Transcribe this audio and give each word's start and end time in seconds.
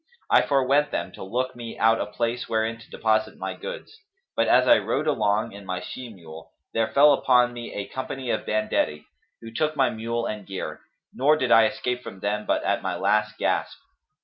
I 0.31 0.41
forewent 0.41 0.89
them, 0.89 1.11
to 1.11 1.23
look 1.23 1.55
me 1.55 1.77
out 1.77 2.01
a 2.01 2.07
place 2.07 2.49
wherein 2.49 2.79
to 2.79 2.89
deposit 2.89 3.37
my 3.37 3.53
goods: 3.53 3.99
but, 4.35 4.47
as 4.47 4.67
I 4.67 4.79
rode 4.79 5.05
along 5.05 5.55
on 5.55 5.63
my 5.63 5.79
she 5.79 6.09
mule, 6.11 6.49
there 6.73 6.87
fell 6.91 7.13
upon 7.13 7.53
me 7.53 7.75
a 7.75 7.85
company 7.87 8.31
of 8.31 8.47
banditti, 8.47 9.05
who 9.41 9.51
took 9.53 9.75
my 9.75 9.91
mule 9.91 10.25
and 10.25 10.47
gear; 10.47 10.81
nor 11.13 11.37
did 11.37 11.51
I 11.51 11.67
escape 11.67 12.01
from 12.01 12.19
them 12.19 12.47
but 12.47 12.63
at 12.63 12.81
my 12.81 12.95
last 12.95 13.37
gasp." 13.37 13.77